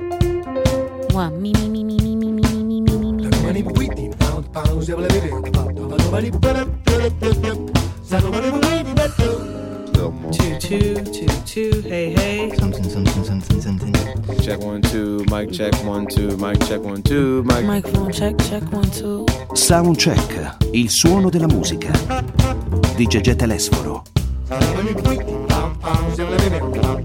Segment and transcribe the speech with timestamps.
[0.00, 3.30] Mua, mi, mi, mi, mi, mi, mi, mi, mi, mi, mi, mi, mi.
[10.32, 12.50] Two, two, two, two, hey, hey.
[12.56, 13.94] Something, something, something, something.
[14.40, 17.64] Check one, two, mic check one, two, mic check one, two, mic.
[17.64, 19.24] Microphone check, check one, two.
[19.52, 21.92] Soundcheck, il suono della musica.
[22.96, 24.02] Di Gegè Telesforo.
[26.16, 27.03] Turn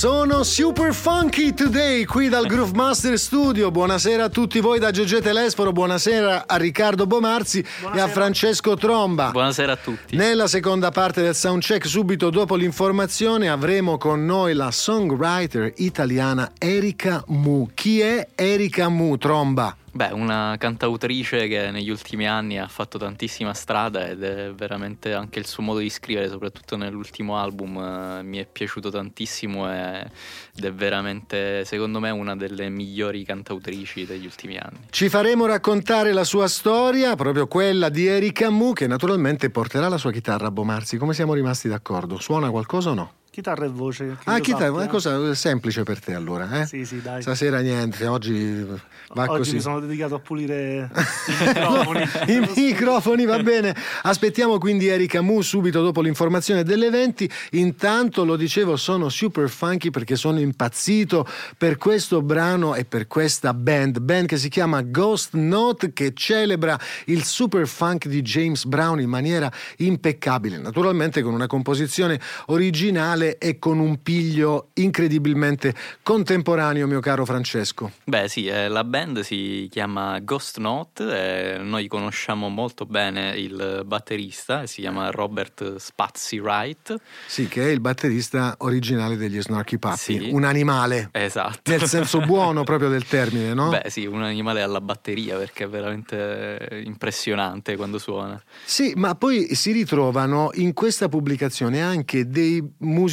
[0.00, 3.70] Sono super funky today qui dal Groove Master Studio.
[3.70, 7.62] Buonasera a tutti voi da Gegè Telesforo, buonasera a Riccardo Bomarzi
[7.94, 9.28] e a Francesco Tromba.
[9.30, 10.16] Buonasera a tutti.
[10.16, 17.22] Nella seconda parte del soundcheck, subito dopo l'informazione, avremo con noi la songwriter italiana Erika
[17.26, 17.68] Mu.
[17.74, 19.76] Chi è Erika Mu, Tromba?
[19.92, 25.40] Beh, una cantautrice che negli ultimi anni ha fatto tantissima strada ed è veramente anche
[25.40, 30.72] il suo modo di scrivere, soprattutto nell'ultimo album, eh, mi è piaciuto tantissimo ed è
[30.72, 34.78] veramente, secondo me, una delle migliori cantautrici degli ultimi anni.
[34.90, 39.98] Ci faremo raccontare la sua storia, proprio quella di Erika Mu, che naturalmente porterà la
[39.98, 40.98] sua chitarra a Bomarzi.
[40.98, 42.18] Come siamo rimasti d'accordo?
[42.20, 43.12] Suona qualcosa o no?
[43.32, 44.16] Chitarra e voce.
[44.24, 44.80] Ah, chitarra, sappia.
[44.80, 46.66] una cosa semplice per te allora, eh?
[46.66, 47.22] Sì, sì, dai.
[47.22, 48.66] Stasera niente, oggi
[49.14, 49.54] va Oggi così.
[49.54, 50.90] mi sono dedicato a pulire
[51.28, 52.08] i microfoni.
[52.26, 53.72] I microfoni, va bene.
[54.02, 57.30] Aspettiamo quindi Erika Mu subito dopo l'informazione degli eventi.
[57.52, 61.24] Intanto, lo dicevo, sono super funky perché sono impazzito
[61.56, 64.00] per questo brano e per questa band.
[64.00, 69.08] Band che si chiama Ghost Note che celebra il super funk di James Brown in
[69.08, 70.58] maniera impeccabile.
[70.58, 77.92] Naturalmente con una composizione originale e con un piglio incredibilmente contemporaneo, mio caro Francesco.
[78.04, 83.82] Beh, sì, eh, la band si chiama Ghost Note, e noi conosciamo molto bene il
[83.84, 86.96] batterista, si chiama Robert Spazzi Wright.
[87.26, 90.28] Sì, che è il batterista originale degli Snarky Puppy, Sì.
[90.32, 91.08] un animale.
[91.12, 91.70] Esatto.
[91.70, 93.68] Nel senso buono proprio del termine, no?
[93.70, 98.42] Beh, sì, un animale alla batteria perché è veramente impressionante quando suona.
[98.64, 103.09] Sì, ma poi si ritrovano in questa pubblicazione anche dei musicisti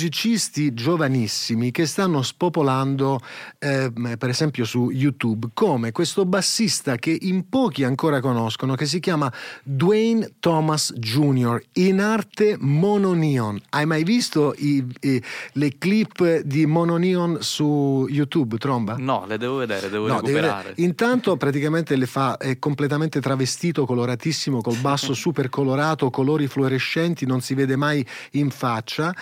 [0.73, 3.19] giovanissimi che stanno spopolando,
[3.59, 8.99] eh, per esempio su YouTube, come questo bassista che in pochi ancora conoscono, che si
[8.99, 9.31] chiama
[9.63, 13.59] Dwayne Thomas Jr., in arte mononeon.
[13.69, 15.21] Hai mai visto i- i-
[15.53, 18.95] le clip di mononeon su YouTube, Tromba?
[18.97, 20.69] No, le devo vedere, devo No, recuperare.
[20.69, 20.81] vedere.
[20.87, 27.41] Intanto praticamente le fa è completamente travestito, coloratissimo, col basso super colorato, colori fluorescenti, non
[27.41, 29.13] si vede mai in faccia.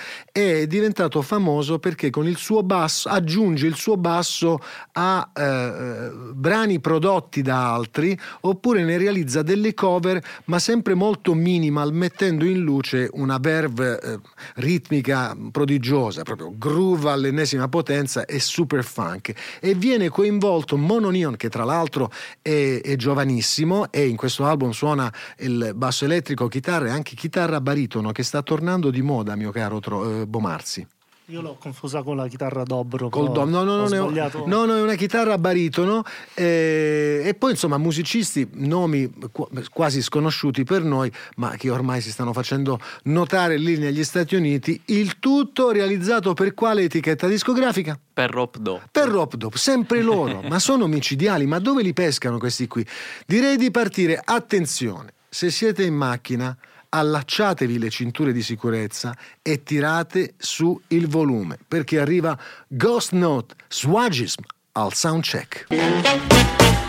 [0.65, 4.57] È diventato famoso perché con il suo basso aggiunge il suo basso
[4.93, 11.93] a eh, brani prodotti da altri oppure ne realizza delle cover, ma sempre molto minimal,
[11.93, 14.19] mettendo in luce una verve eh,
[14.55, 19.33] ritmica prodigiosa, proprio groove all'ennesima potenza e super funk.
[19.59, 22.11] E viene coinvolto Mononeon, che tra l'altro
[22.41, 27.61] è, è giovanissimo e in questo album suona il basso elettrico, chitarra e anche chitarra
[27.61, 30.25] baritono, che sta tornando di moda, mio caro Tro- eh,
[30.55, 30.88] Bomarzi.
[31.29, 33.09] Io l'ho confusa con la chitarra dobro.
[33.09, 36.03] Col però dom- no, no, ho no, no, no, no, è una chitarra baritono
[36.35, 42.11] eh, e poi insomma musicisti, nomi qu- quasi sconosciuti per noi, ma che ormai si
[42.11, 47.99] stanno facendo notare lì negli Stati Uniti, il tutto realizzato per quale etichetta discografica?
[48.13, 48.83] Per Rob Do.
[48.91, 52.85] Per Rob Dop, sempre loro, ma sono micidiali, ma dove li pescano questi qui?
[53.25, 56.55] Direi di partire, attenzione, se siete in macchina,
[56.95, 64.44] allacciatevi le cinture di sicurezza e tirate su il volume, perché arriva Ghost Note Swagism
[64.73, 66.84] al soundcheck.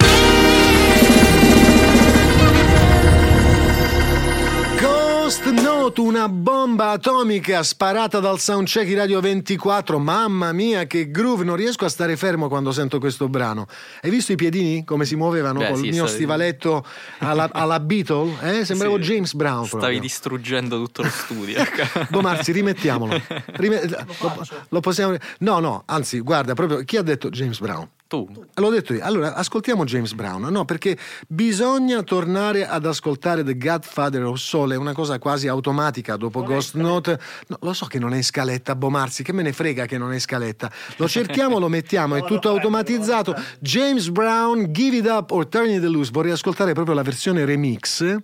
[5.26, 9.98] Ghost Note, una bomba atomica sparata dal soundcheck di Radio 24.
[9.98, 11.42] Mamma mia, che groove!
[11.42, 13.66] Non riesco a stare fermo quando sento questo brano.
[14.02, 16.86] Hai visto i piedini come si muovevano Beh, col sì, mio stavi- stivaletto
[17.18, 18.36] alla, alla Beatle?
[18.60, 18.64] Eh?
[18.64, 19.64] Sembravo Sì, James Brown.
[19.64, 20.00] Stavi proprio.
[20.00, 21.60] distruggendo tutto lo studio.
[22.08, 23.20] Bomarzi, rimettiamolo.
[23.54, 25.16] Rime- lo, lo possiamo...
[25.40, 27.88] No, no, anzi, guarda, proprio chi ha detto James Brown?
[28.06, 28.28] Tu.
[28.54, 29.04] L'ho detto io.
[29.04, 30.42] Allora, ascoltiamo James Brown.
[30.42, 34.72] No, perché bisogna tornare ad ascoltare The Godfather of Soul.
[34.72, 37.18] È una cosa quasi automatica dopo Ghost Note.
[37.48, 39.22] No, lo so che non è in scaletta, Bomarzi.
[39.22, 40.70] Che me ne frega che non è in scaletta.
[40.96, 43.34] Lo cerchiamo, lo mettiamo, è tutto automatizzato.
[43.58, 46.10] James Brown, Give It Up or Turn It Loose.
[46.12, 48.16] Vorrei ascoltare proprio la versione remix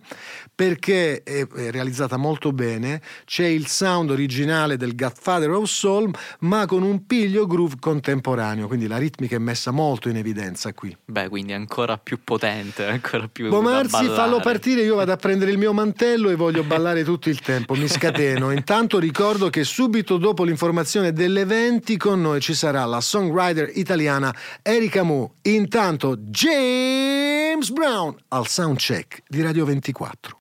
[0.55, 3.03] perché è, è realizzata molto bene.
[3.25, 8.69] C'è il sound originale del Godfather of Soul, ma con un piglio groove contemporaneo.
[8.69, 10.97] Quindi la ritmica è messa molto in evidenza qui.
[11.05, 15.59] Beh, quindi ancora più potente, ancora più Bomarzi, fallo partire, io vado a prendere il
[15.59, 18.53] mio mantello e voglio ballare tutto il tempo, mi scateno.
[18.53, 24.35] Intanto ricordo che subito dopo l'informazione delle 20 con noi ci sarà la songwriter italiana
[24.63, 25.29] Erika Mu.
[25.43, 30.39] Intanto James Brown al soundcheck di Radio 24.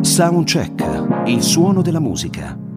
[0.00, 2.67] Soundcheck, il suono della musica.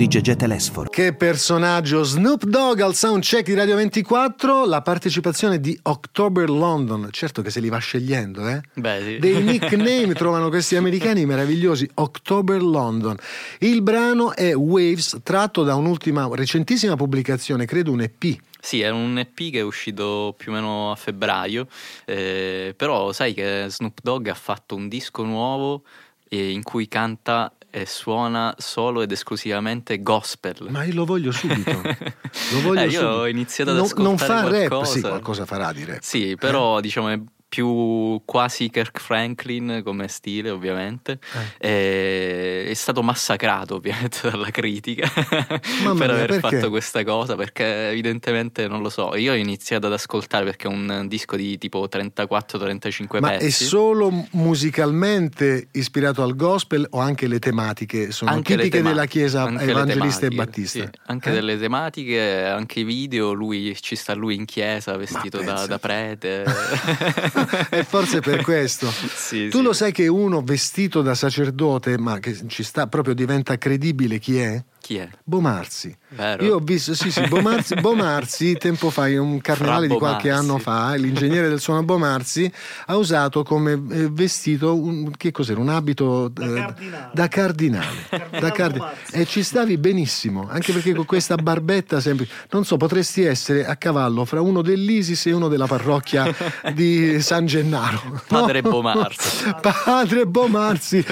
[0.00, 0.88] Di Gegè Telesforo.
[0.88, 7.42] Che personaggio Snoop Dogg al soundcheck di Radio 24, la partecipazione di October London, certo
[7.42, 8.62] che se li va scegliendo, eh?
[8.72, 9.18] Beh, sì.
[9.18, 13.14] Dei nickname trovano questi americani meravigliosi, October London.
[13.58, 18.38] Il brano è Waves, tratto da un'ultima recentissima pubblicazione, credo un EP.
[18.58, 21.66] Sì, è un EP che è uscito più o meno a febbraio,
[22.06, 25.82] eh, però sai che Snoop Dogg ha fatto un disco nuovo
[26.30, 30.66] eh, in cui canta e suona solo ed esclusivamente gospel.
[30.70, 31.70] Ma io lo voglio subito.
[32.52, 33.06] Lo voglio Eh, io subito.
[33.08, 34.92] ho iniziato ad non, ascoltare non fa rap, qualcosa.
[34.92, 36.00] sì, qualcosa farà di rap.
[36.00, 37.18] Sì, però diciamo è
[37.50, 41.18] più quasi Kirk Franklin come stile ovviamente
[41.58, 41.68] Eh.
[41.68, 45.10] E- è stato massacrato ovviamente dalla critica
[45.82, 46.56] Mamma per mia, aver perché?
[46.58, 50.70] fatto questa cosa perché evidentemente non lo so io ho iniziato ad ascoltare perché è
[50.70, 57.26] un disco di tipo 34-35 Ma pezzi è solo musicalmente ispirato al gospel o anche
[57.26, 60.78] le tematiche sono Anche tipiche tema- della Chiesa evangelista e tematiche, battista?
[60.84, 61.32] sì, anche Eh?
[61.32, 65.78] delle tematiche, anche i video, lui, ci sta lui in chiesa vestito da, da te.
[65.80, 66.44] prete.
[67.70, 68.90] E forse per questo.
[68.90, 69.62] Sì, tu sì.
[69.62, 74.38] lo sai che uno vestito da sacerdote, ma che ci sta proprio diventa credibile chi
[74.38, 74.62] è?
[74.80, 75.08] Chi è?
[75.22, 75.94] Bomarzi.
[76.12, 76.42] Vero?
[76.44, 80.58] Io ho visto, sì, sì, Bomarzi, Bomarzi tempo fa, in un carnevale di qualche anno
[80.58, 82.50] fa, l'ingegnere del suono Bomarzi
[82.86, 85.60] ha usato come eh, vestito, un, che cos'era?
[85.60, 87.10] Un abito Da eh, cardinale.
[87.12, 87.86] da cardinale.
[88.10, 89.12] Cardinale Da cardi- Bomarzi.
[89.14, 93.76] e ci stavi benissimo, anche perché con questa barbetta sempre, non so, potresti essere a
[93.76, 96.34] cavallo fra uno dell'Isis e uno della parrocchia
[96.72, 98.22] di San Gennaro.
[98.26, 98.70] Padre no?
[98.70, 99.54] Bomarzi.
[99.60, 101.04] Padre Bomarzi.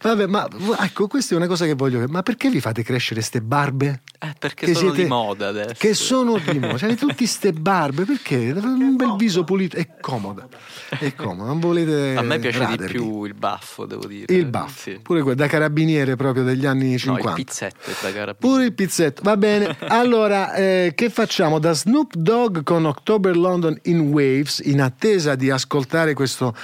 [0.00, 0.48] Vabbè, ma
[0.80, 2.04] ecco, questa è una cosa che voglio.
[2.08, 4.02] Ma perché vi fate crescere ste barbe?
[4.22, 5.74] Eh, perché Che sono siete- di moda adesso.
[5.78, 6.76] Che sono di moda.
[6.76, 8.52] Cioè, tutti ste barbe, perché?
[8.52, 9.76] Un bel viso pulito.
[9.76, 10.46] È comoda.
[10.90, 11.48] È comoda.
[11.48, 12.14] Non volete.
[12.16, 12.92] A me piace di radervi.
[12.92, 14.32] più il baffo, devo dire.
[14.34, 14.90] Il baffo.
[14.90, 14.98] Sì.
[15.02, 17.28] Pure quello da carabiniere proprio degli anni No, 50.
[17.30, 18.36] il pizzetto da carabinieri.
[18.38, 19.76] Pure il pizzetto, va bene.
[19.88, 21.58] Allora, eh, che facciamo?
[21.58, 26.54] Da Snoop Dogg con October London in Waves, in attesa di ascoltare questo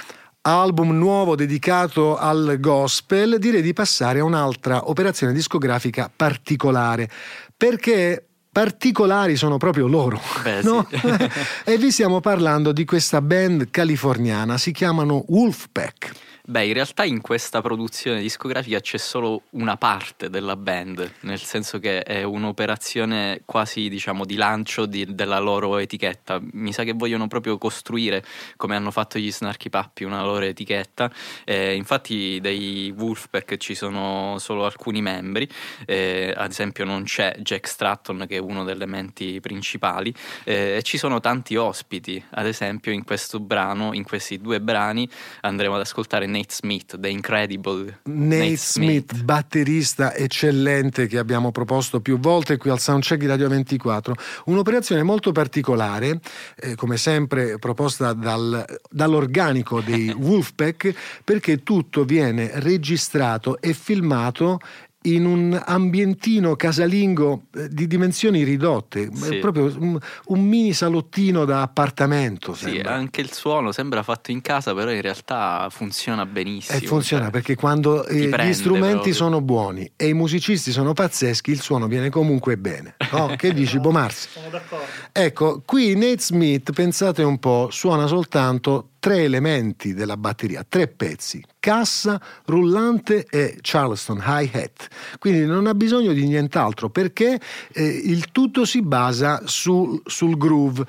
[0.47, 7.09] album nuovo dedicato al gospel, direi di passare a un'altra operazione discografica particolare.
[7.55, 10.19] Perché particolari sono proprio loro.
[10.41, 10.87] Beh, no?
[10.89, 11.29] sì.
[11.69, 16.11] e vi stiamo parlando di questa band californiana, si chiamano Wolfpack.
[16.49, 21.77] Beh, in realtà in questa produzione discografica c'è solo una parte della band, nel senso
[21.77, 26.39] che è un'operazione quasi, diciamo, di lancio di- della loro etichetta.
[26.53, 28.23] Mi sa che vogliono proprio costruire,
[28.55, 31.11] come hanno fatto gli Snarky Puppy, una loro etichetta.
[31.43, 35.45] Eh, infatti dei Wolfpack ci sono solo alcuni membri,
[35.85, 40.13] eh, ad esempio non c'è Jack Stratton che è uno degli elementi principali,
[40.45, 45.09] eh, e ci sono tanti ospiti, ad esempio in questo brano, in questi due brani
[45.41, 52.19] andremo ad ascoltare Nate Smith, The Incredible Nate Smith, batterista eccellente che abbiamo proposto più
[52.19, 54.13] volte qui al Soundcheck di Radio 24,
[54.45, 56.19] un'operazione molto particolare,
[56.55, 60.93] eh, come sempre proposta dal- dall'organico dei Wolfpack,
[61.23, 64.59] perché tutto viene registrato e filmato
[65.03, 69.37] in un ambientino casalingo eh, di dimensioni ridotte, Sì.
[69.37, 72.53] proprio un, un mini salottino da appartamento.
[72.53, 72.93] Sì, sembra.
[72.93, 76.77] anche il suono sembra fatto in casa, però in realtà funziona benissimo.
[76.77, 79.13] E funziona cioè, perché quando eh, ti gli prende strumenti proprio.
[79.13, 82.95] sono buoni e i musicisti sono pazzeschi, il suono viene comunque bene.
[83.11, 83.33] No?
[83.37, 84.27] Che dici, Bomarzi?
[84.31, 84.85] Sono d'accordo.
[85.11, 91.43] Ecco, qui Nate Smith, pensate un po', suona soltanto tre elementi della batteria, tre pezzi,
[91.59, 94.87] cassa, rullante e Charleston hi-hat.
[95.19, 97.39] Quindi non ha bisogno di nient'altro perché
[97.73, 100.85] eh, il tutto si basa sul, sul groove.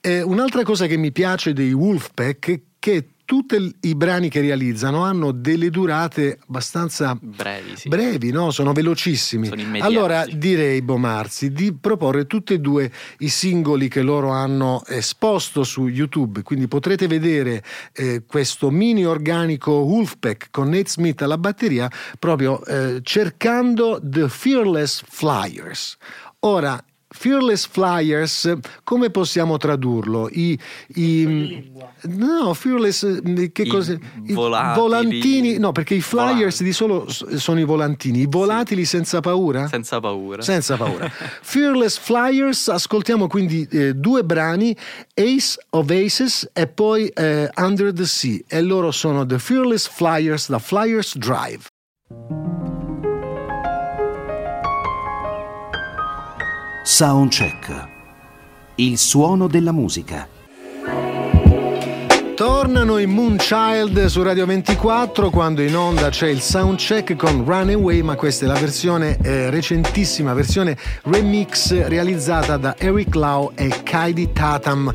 [0.00, 5.04] Eh, un'altra cosa che mi piace dei Wolfpack è che tutti i brani che realizzano
[5.04, 7.88] hanno delle durate abbastanza brevi, sì.
[7.88, 8.50] brevi, no?
[8.50, 9.46] sono velocissimi.
[9.46, 15.62] Sono allora direi, Bomarzi, di proporre tutti e due i singoli che loro hanno esposto
[15.62, 21.88] su YouTube, quindi potrete vedere eh, questo mini organico Wolfpack con Nate Smith alla batteria
[22.18, 25.96] proprio eh, cercando The Fearless Flyers.
[26.40, 28.52] Ora, Fearless Flyers,
[28.84, 30.28] come possiamo tradurlo?
[30.30, 30.56] I,
[30.94, 33.98] i- no, Fearless, eh, che I cos'è?
[34.26, 34.80] I volatili.
[34.80, 36.64] volantini, no, perché i Flyers Volanti.
[36.64, 39.66] di solo sono i volantini, i volatili senza paura?
[39.66, 40.40] Senza paura.
[40.42, 41.08] Senza paura.
[41.42, 44.76] Fearless Flyers, ascoltiamo quindi eh, due brani,
[45.14, 48.38] Ace of Aces e poi eh, Under the Sea.
[48.46, 51.64] E loro sono The Fearless Flyers da Flyers Drive.
[56.92, 57.88] Soundcheck.
[58.74, 60.26] Il suono della musica.
[62.34, 68.16] Tornano i Moonchild su Radio 24 quando in onda c'è il soundcheck con Runaway, ma
[68.16, 74.92] questa è la versione eh, recentissima, versione remix realizzata da Eric Lau e Kaidi Tatam.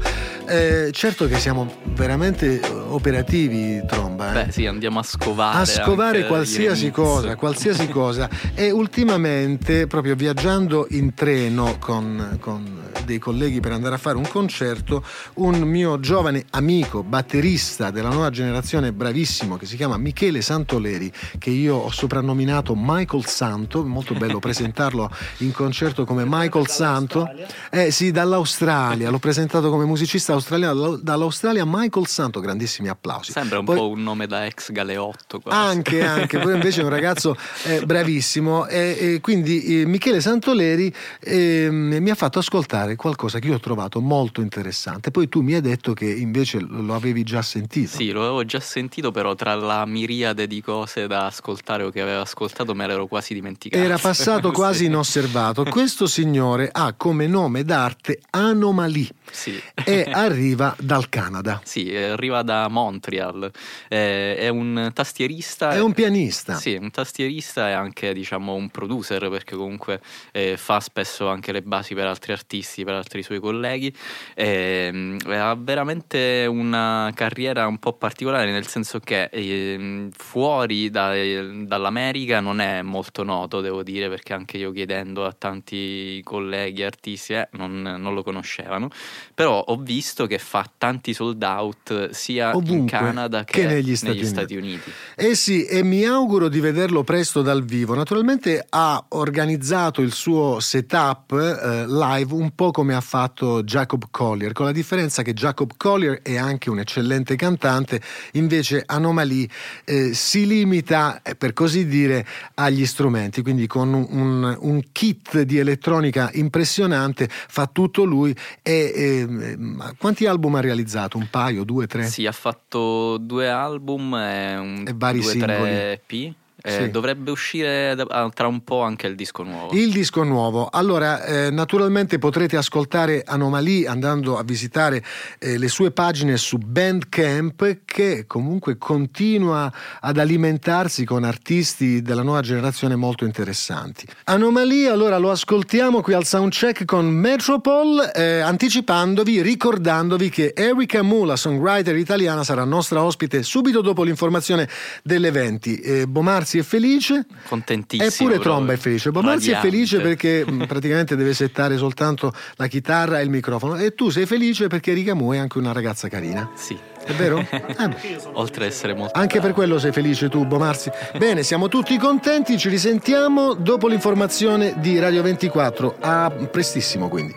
[0.48, 4.30] Eh, certo che siamo veramente operativi, Tromba.
[4.32, 4.46] eh.
[4.46, 5.58] Beh, sì, andiamo a scovare.
[5.58, 8.30] a scovare qualsiasi cosa, qualsiasi cosa.
[8.54, 14.28] E ultimamente, proprio viaggiando in treno con, con dei colleghi per andare a fare un
[14.28, 15.04] concerto,
[15.36, 21.50] un mio giovane amico, batterista della nuova generazione, bravissimo, che si chiama Michele Santoleri, che
[21.50, 25.10] io ho soprannominato Michael Santo, molto bello presentarlo
[25.40, 27.30] in concerto come Michael Santo.
[27.72, 33.32] Eh sì, dall'Australia, l'ho presentato come musicista australiano dall'Australia Michael Santo, grandissimi applausi.
[33.32, 35.40] Sembra un Poi- po' un nome da ex galeotto.
[35.40, 35.58] quasi.
[35.58, 40.94] anche, anche, poi invece è un ragazzo eh, bravissimo e, e quindi eh, Michele Santoleri
[41.22, 45.12] ehm, mi ha fatto ascoltare qualcosa che io ho trovato molto interessante.
[45.12, 47.96] Poi tu mi hai detto che invece lo avevi già sentito.
[47.98, 52.02] Sì, lo avevo già sentito, però tra la miriade di cose da ascoltare o che
[52.02, 53.84] avevo ascoltato me l'ero quasi dimenticato.
[53.84, 54.86] Era passato quasi Sì.
[54.86, 55.64] inosservato.
[55.66, 59.60] Questo signore ha come nome d'arte Anomalie Sì.
[59.84, 61.62] e arriva dal Canada.
[61.64, 63.52] Sì, eh, arriva da Montreal,
[63.88, 65.72] eh, è un tastierista.
[65.72, 66.56] È un pianista.
[66.56, 70.02] Sì, un tastierista e anche diciamo un producer perché comunque
[70.32, 73.96] eh, fa spesso anche le basi per altri artisti, per altri suoi colleghi.
[74.36, 82.40] Ehm, ha veramente una carriera un po' particolare nel senso che ehm, fuori da- dall'America
[82.40, 87.48] non è molto noto, devo dire, perché anche io chiedendo a tanti colleghi artisti eh,
[87.52, 88.90] non, non lo conoscevano.
[89.34, 93.96] Però ho visto che fa tanti sold out sia in Ovunque, Canada che, che negli
[93.96, 94.28] Stati Uniti.
[94.28, 94.92] Stati Uniti.
[95.16, 97.94] Eh sì, e mi auguro di vederlo presto dal vivo.
[97.94, 104.54] Naturalmente ha organizzato il suo setup eh, live un po' come ha fatto Jacob Collier,
[104.54, 108.02] con la differenza che Jacob Collier è anche un eccellente cantante,
[108.34, 109.50] invece Anomalie
[109.84, 115.42] eh, si limita, eh, per così dire, agli strumenti, quindi con un, un- un kit
[115.42, 118.36] di elettronica impressionante, fa tutto lui.
[118.62, 119.58] E, eh,
[120.06, 121.18] quanti album ha realizzato?
[121.18, 122.06] Un paio, due, tre?
[122.06, 125.52] Sì, ha fatto due album e, un, E vari due, singoli.
[125.52, 126.34] tre EP.
[126.68, 126.90] Eh, Sì.
[126.90, 129.72] Dovrebbe uscire da- ah, tra un po' anche il disco nuovo.
[129.76, 130.68] Il disco nuovo.
[130.72, 135.04] Allora, eh, naturalmente potrete ascoltare Anomalie andando a visitare
[135.38, 142.42] eh, le sue pagine su Bandcamp che comunque continua ad alimentarsi con artisti della nuova
[142.42, 144.08] generazione molto interessanti.
[144.24, 151.26] Anomalie, allora lo ascoltiamo qui al soundcheck con Metropol, eh, anticipandovi, ricordandovi che Erika Mu,
[151.26, 154.68] la songwriter italiana, sarà nostra ospite subito dopo l'informazione
[155.04, 155.76] delle 20.
[155.80, 156.08] Eh,
[156.56, 157.26] Bomarzi è felice.
[157.48, 158.30] Contentissimo.
[158.30, 158.40] Eppure.
[158.44, 159.12] Tromba è felice.
[159.12, 159.70] Bomarzi è Radiante.
[159.70, 163.76] felice perché mh, praticamente deve settare soltanto la chitarra e il microfono.
[163.78, 166.50] E tu sei felice perché Riga Mu è anche una ragazza carina.
[166.56, 166.78] Sì.
[167.04, 167.46] È vero?
[167.76, 168.18] Eh.
[168.34, 169.56] Oltre ad essere molto Anche per bravo.
[169.56, 170.90] quello sei felice tu, Bomarzi.
[171.18, 175.98] Bene, siamo tutti contenti, ci risentiamo dopo l'informazione di Radio 24.
[176.00, 177.34] A prestissimo quindi.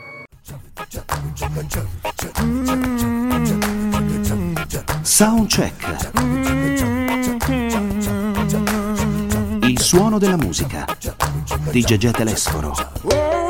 [5.03, 6.11] Soundcheck.
[6.15, 6.98] Il
[9.89, 10.85] suono della musica.
[11.71, 13.48] Di Gegè Telesforo.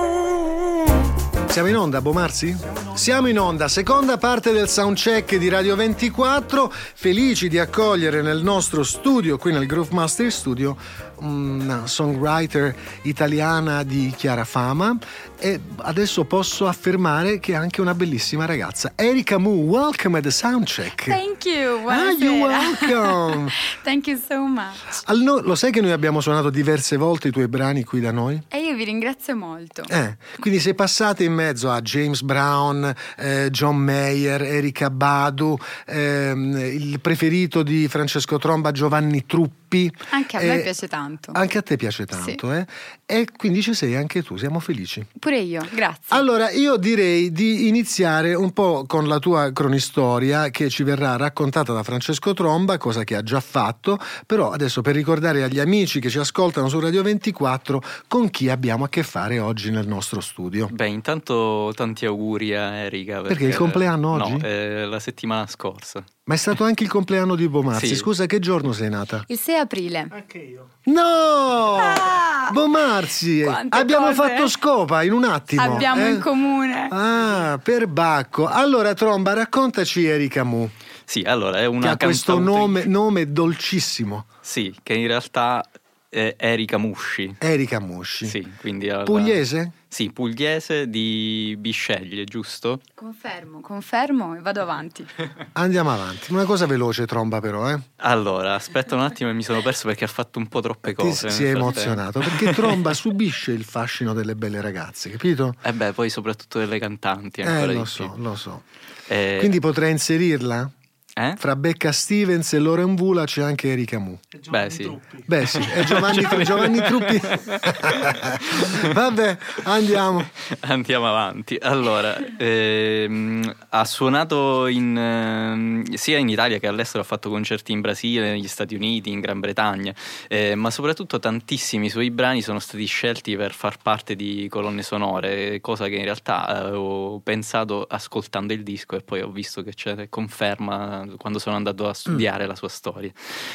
[1.48, 2.56] Siamo in onda, Bomarzi?
[2.94, 6.72] Siamo in onda, seconda parte del soundcheck di Radio 24.
[6.94, 10.76] Felici di accogliere nel nostro studio, qui nel Groove Master Studio,
[11.18, 14.96] una songwriter italiana di chiara fama.
[15.40, 18.92] E adesso posso affermare che è anche una bellissima ragazza.
[18.96, 21.04] Erika Mu, welcome at the soundcheck.
[21.04, 21.88] Thank you.
[21.88, 22.88] Ah, you're buonasera.
[22.88, 23.50] welcome.
[23.84, 25.02] Thank you so much.
[25.04, 28.40] Allo- lo sai che noi abbiamo suonato diverse volte i tuoi brani qui da noi?
[28.48, 29.84] E io vi ringrazio molto.
[29.88, 36.56] Eh, quindi sei passata in mezzo a James Brown, eh, John Mayer, Erika Badu, ehm,
[36.56, 39.67] il preferito di Francesco Tromba, Giovanni Truppi.
[39.68, 39.92] Pippi.
[40.10, 41.30] Anche a me Eh, piace tanto.
[41.34, 42.66] Anche a te piace tanto, eh?
[43.06, 45.04] E quindi ci sei anche tu, siamo felici.
[45.18, 46.02] Pure io, grazie.
[46.08, 51.72] Allora, io direi di iniziare un po' con la tua cronistoria che ci verrà raccontata
[51.72, 56.10] da Francesco Tromba, cosa che ha già fatto, però adesso per ricordare agli amici che
[56.10, 60.68] ci ascoltano su Radio 24 con chi abbiamo a che fare oggi nel nostro studio.
[60.70, 63.20] Beh, intanto tanti auguri a Erika.
[63.22, 64.32] Perché il compleanno oggi?
[64.32, 66.04] No, è la settimana scorsa.
[66.28, 67.86] Ma è stato anche il compleanno di Bomarzi.
[67.86, 67.96] Sì.
[67.96, 69.24] Scusa, che giorno sei nata?
[69.28, 70.08] Il 6 aprile.
[70.10, 70.68] Anche io.
[70.84, 71.76] No!
[71.78, 72.50] Ah!
[72.52, 73.40] Bomarzi!
[73.44, 74.14] Quante Abbiamo cose.
[74.16, 75.62] fatto scopa in un attimo.
[75.62, 76.10] Abbiamo eh?
[76.10, 76.88] in comune.
[76.90, 78.46] Ah, per Bacco.
[78.46, 80.68] Allora, Tromba, raccontaci Erika Mu,
[81.02, 84.26] Sì, allora è una che ha questo nome, nome dolcissimo.
[84.42, 85.64] Sì, che in realtà
[86.10, 87.36] è Erika Musci.
[87.38, 88.26] Erika Musci.
[88.26, 89.72] Sì, quindi alla- Pugliese?
[89.90, 92.80] Sì, pugliese di Bisceglie, giusto?
[92.94, 95.04] Confermo, confermo e vado avanti.
[95.52, 96.30] Andiamo avanti.
[96.30, 97.80] Una cosa veloce, Tromba, però, eh?
[97.96, 101.30] Allora, aspetta un attimo, mi sono perso perché ha fatto un po' troppe Ti cose.
[101.30, 105.54] si nel è emozionato perché Tromba subisce il fascino delle belle ragazze, capito?
[105.62, 107.40] E beh, poi soprattutto delle cantanti.
[107.40, 107.86] Eh, ancora lo di più.
[107.86, 108.62] so, lo so.
[109.06, 110.70] Eh, Quindi potrei inserirla?
[111.18, 111.34] Eh?
[111.36, 114.16] Fra Becca Stevens e Loren Vula c'è anche Erika Mu.
[114.48, 114.84] Beh, sì.
[114.84, 115.24] Truppi.
[115.26, 117.20] Beh sì, è Giovanni, Giovanni Truppi.
[118.94, 120.24] Vabbè, andiamo.
[120.60, 121.58] Andiamo avanti.
[121.60, 127.80] Allora, ehm, ha suonato in, ehm, sia in Italia che all'estero, ha fatto concerti in
[127.80, 129.92] Brasile, negli Stati Uniti, in Gran Bretagna,
[130.28, 135.60] eh, ma soprattutto tantissimi suoi brani sono stati scelti per far parte di colonne sonore,
[135.60, 140.08] cosa che in realtà avevo pensato ascoltando il disco e poi ho visto che c'è
[140.08, 143.10] conferma quando sono andato a studiare la sua storia.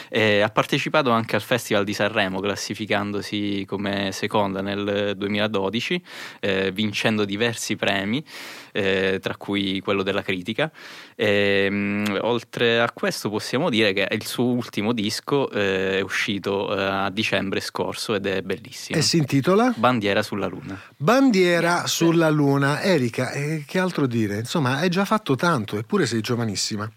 [0.10, 6.04] Eh, ha partecipato anche al Festival di Sanremo, classificandosi come seconda nel 2012,
[6.40, 8.24] eh, vincendo diversi premi,
[8.72, 10.72] eh, tra cui quello della critica.
[11.16, 16.76] E, mh, oltre a questo possiamo dire che il suo ultimo disco eh, è uscito
[16.76, 18.98] eh, a dicembre scorso ed è bellissimo.
[18.98, 20.80] E si intitola Bandiera sulla luna.
[20.96, 22.82] Bandiera sulla luna.
[22.82, 24.40] Erika, eh, che altro dire?
[24.40, 26.90] Insomma, hai già fatto tanto, eppure sei giovanissima.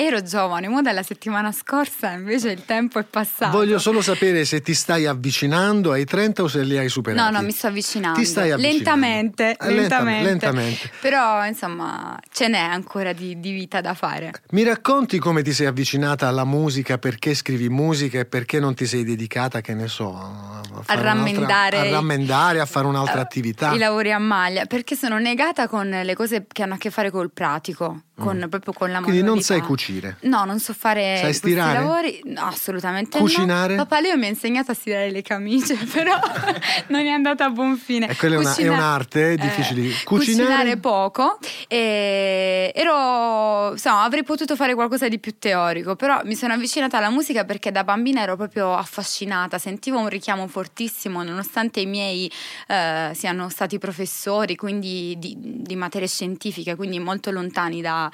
[0.00, 3.50] Ero giovane, mo dalla settimana scorsa invece il tempo è passato.
[3.56, 7.20] Voglio solo sapere se ti stai avvicinando ai 30 o se li hai superati.
[7.32, 8.16] No, no, mi sto avvicinando.
[8.16, 8.76] Ti stai avvicinando.
[9.00, 9.72] Lentamente, Eh, lenta-
[10.04, 10.24] lentamente.
[10.28, 10.90] lentamente.
[11.00, 14.30] Però, insomma, ce n'è ancora di, di vita da fare.
[14.50, 18.86] Mi racconti come ti sei avvicinata alla musica, perché scrivi musica e perché non ti
[18.86, 23.72] sei dedicata, che ne so, a, un'altra- rammendare- a rammendare, a fare un'altra Eh, attività.
[23.74, 27.10] I lavori a maglia, perché sono negata con le cose che hanno a che fare
[27.10, 29.02] col pratico, con, proprio con la Mm.
[29.04, 30.16] Quindi non sai cucire.
[30.22, 31.78] No, non so fare Sai stirare?
[31.78, 32.20] lavori.
[32.24, 33.76] No, assolutamente Cucinare?
[33.76, 33.84] no.
[33.86, 36.12] Papà Leo mi ha insegnato a stirare le camicie, però
[36.88, 38.08] non è andata a buon fine.
[38.08, 39.82] E quella è una- è un'arte, è difficile.
[40.04, 40.46] Cucinare?
[40.48, 40.76] Cucinare?
[40.78, 41.38] poco.
[41.68, 47.10] E ero, insomma, avrei potuto fare qualcosa di più teorico, però mi sono avvicinata alla
[47.10, 52.30] musica perché da bambina ero proprio affascinata, sentivo un richiamo fortissimo, nonostante i miei
[52.66, 58.07] eh, siano stati professori, quindi di, di materie scientifiche, quindi molto lontani da,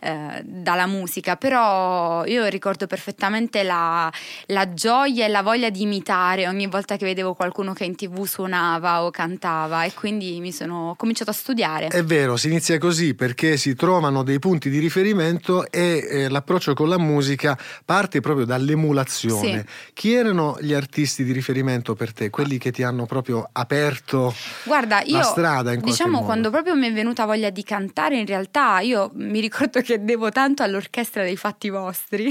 [0.00, 4.10] eh, dalla musica, però io ricordo perfettamente la,
[4.46, 8.24] la gioia e la voglia di imitare ogni volta che vedevo qualcuno che in tv
[8.24, 11.88] suonava o cantava e quindi mi sono cominciato a studiare.
[11.88, 16.74] È vero, si inizia così perché si trovano dei punti di riferimento e eh, l'approccio
[16.74, 19.66] con la musica parte proprio dall'emulazione.
[19.94, 22.30] Chi erano gli artisti di riferimento per te?
[22.30, 24.34] Quelli che ti hanno proprio aperto
[24.64, 26.24] Guarda, io la strada in qualche diciamo modo?
[26.24, 30.30] quando proprio mi è venuta voglia di cantare, in realtà io mi ricordo che devo
[30.30, 32.30] tanto all'orchestra dei fatti vostri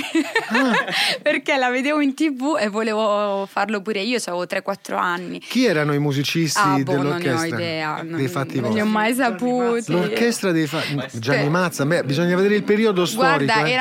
[0.50, 0.74] Ah.
[1.22, 5.40] perché la vedevo in tv e volevo farlo pure io, avevo 3-4 anni.
[5.40, 7.56] Chi erano i musicisti Ah, boh, non ne dell'orchestra?
[7.56, 8.92] ho idea, non, dei fatti non li ho vostri?
[8.92, 9.92] mai saputi.
[9.92, 13.46] L'orchestra dei fatti Gianni Mazza, beh, bisogna vedere il periodo storico.
[13.46, 13.72] Guarda, eh.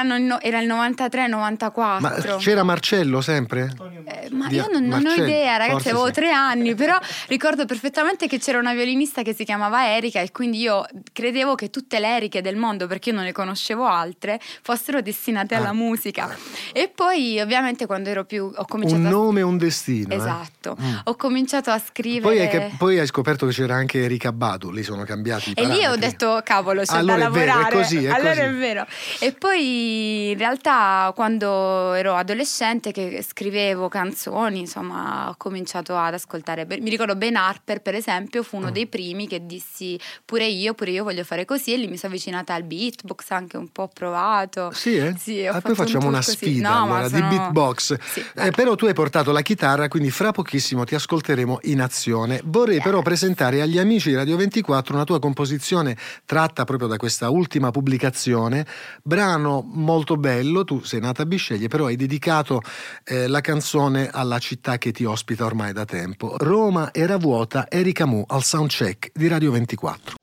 [0.42, 2.00] era il 93-94.
[2.00, 3.72] Ma c'era Marcello sempre?
[4.08, 6.12] Eh, ma io non, non ho idea, ragazzi, avevo sì.
[6.12, 10.58] tre anni, però ricordo perfettamente che c'era una violinista che si chiamava Erika e quindi
[10.60, 15.02] io credevo che tutte le Erike del mondo, perché io non ne conoscevo altre, fossero
[15.02, 15.72] destinate alla Ah.
[15.74, 16.34] musica.
[16.72, 18.50] E poi ovviamente quando ero più...
[18.54, 19.10] ho cominciato Un a...
[19.10, 20.12] nome e un destino.
[20.12, 20.16] eh.
[20.16, 20.94] Esatto, Mm.
[21.04, 22.20] ho cominciato a scrivere...
[22.22, 25.52] Poi hai, cap- poi hai scoperto che c'era anche Erika Badu, lì sono cambiati i
[25.56, 27.74] E lì ho detto, cavolo, c'è Allora da è vero, è lavorare.
[27.76, 28.40] così, è allora così.
[28.40, 28.86] è vero.
[29.20, 36.64] E poi in realtà quando ero adolescente che scrivevo canzoni, insomma, ho cominciato ad ascoltare.
[36.68, 38.60] Mi ricordo Ben Harper, per esempio, fu Mm.
[38.60, 41.96] uno dei primi che dissi pure io, pure io voglio fare così e lì mi
[41.96, 44.70] sono avvicinata al beat, beatbox anche un po' provato.
[44.72, 45.14] Sì, eh?
[45.18, 47.98] Sì, ho Ah, poi un facciamo tour una sfida No, allora, di sono- beatbox.
[48.00, 52.40] Sì, Eh, però tu hai portato la chitarra, quindi fra pochissimo ti ascolteremo in azione.
[52.44, 52.84] Vorrei Yes.
[52.84, 57.70] però presentare agli amici di Radio 24 una tua composizione tratta proprio da questa ultima
[57.70, 58.64] pubblicazione.
[59.02, 62.60] Brano molto bello, tu sei nata a Bisceglie, però hai dedicato
[63.04, 66.34] eh, la canzone alla città che ti ospita ormai da tempo.
[66.36, 70.16] Roma era vuota, Erika Mu al soundcheck di Radio 24.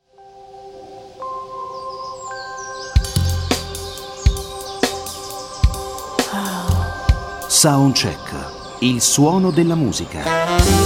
[7.48, 8.78] Soundcheck.
[8.80, 10.85] Il suono della musica.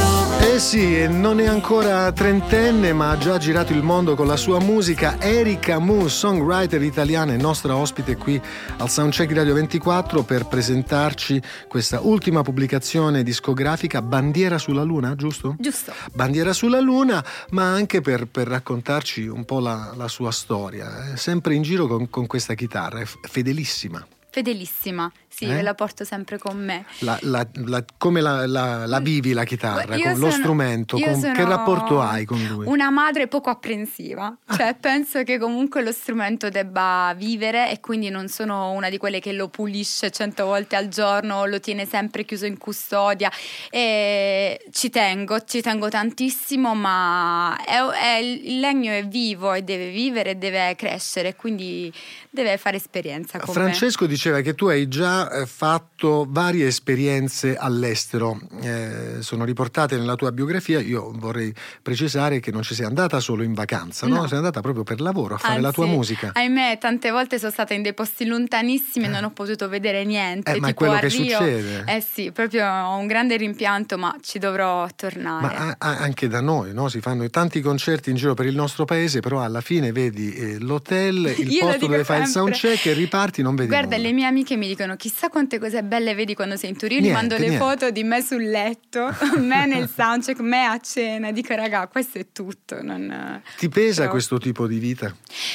[0.59, 4.59] Eh sì, non è ancora trentenne, ma ha già girato il mondo con la sua
[4.59, 5.17] musica.
[5.17, 8.41] Erika Mu, songwriter italiana, è nostra ospite qui
[8.75, 15.55] al Soundcheck di Radio 24 per presentarci questa ultima pubblicazione discografica, Bandiera sulla Luna, giusto?
[15.57, 15.93] Giusto.
[16.11, 21.13] Bandiera sulla Luna, ma anche per, per raccontarci un po' la, la sua storia.
[21.13, 21.15] eh.
[21.15, 24.05] Sempre in giro con, con questa chitarra, è fedelissima.
[24.31, 25.61] Fedelissima, sì, Eh?
[25.61, 26.85] la porto sempre con me.
[26.99, 29.95] La- la- la- come la, vivi la chitarra?
[29.95, 30.97] Io con lo sono- strumento?
[30.97, 32.65] io con- che rapporto hai con lui?
[32.67, 38.27] Una madre poco apprensiva, cioè penso che comunque lo strumento debba vivere e quindi non
[38.27, 42.45] sono una di quelle che lo pulisce cento volte al giorno, lo tiene sempre chiuso
[42.45, 43.31] in custodia
[43.69, 49.89] e ci tengo, ci tengo tantissimo, ma è- è- il legno è vivo e deve
[49.89, 51.91] vivere deve crescere, quindi
[52.29, 53.61] deve fare esperienza con me.
[53.61, 60.15] Francesco diceva che tu hai già eh, fatto varie esperienze all'estero, eh, sono riportate nella
[60.15, 60.79] tua biografia.
[60.79, 64.15] Io vorrei precisare che non ci sei andata solo in vacanza, no?
[64.21, 64.27] No.
[64.27, 66.31] sei andata proprio per lavoro a fare la tua Anzi, musica.
[66.33, 70.51] Ahimè, tante volte sono stata in dei posti lontanissimi e non ho potuto vedere niente.
[70.51, 71.37] Eh, ma è quello che Rio.
[71.37, 71.83] succede.
[71.87, 75.41] Eh sì, proprio ho un grande rimpianto, ma ci dovrò tornare.
[75.41, 76.87] Ma a- anche da noi no?
[76.89, 80.59] si fanno tanti concerti in giro per il nostro paese, però alla fine vedi eh,
[80.59, 82.53] l'hotel, il Io posto dove fai il sempre.
[82.55, 84.07] soundcheck e riparti, non vedi Guarda, nulla.
[84.07, 87.01] le mie amiche mi dicono: chissà quante cose belle vedi quando sei in Torino.
[87.01, 87.57] Gli Niente, mando le niente.
[87.65, 91.31] foto di me sul letto, me nel soundcheck, me a cena.
[91.31, 92.81] Dico, raga, questo è tutto.
[92.81, 95.13] non- Ti pesa Però- questo tipo di vita?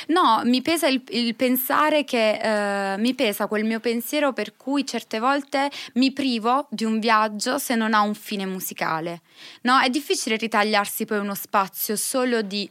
[0.09, 4.85] No, mi pesa il, il pensare che eh, mi pesa quel mio pensiero per cui
[4.87, 9.21] certe volte mi privo di un viaggio se non ha un fine musicale.
[9.63, 12.69] No, è difficile ritagliarsi poi uno spazio solo di